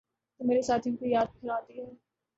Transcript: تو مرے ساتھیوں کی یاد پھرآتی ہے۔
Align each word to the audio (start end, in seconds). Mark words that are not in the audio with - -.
تو 0.39 0.45
مرے 0.47 0.61
ساتھیوں 0.61 0.95
کی 0.97 1.09
یاد 1.09 1.27
پھرآتی 1.39 1.79
ہے۔ 1.79 1.85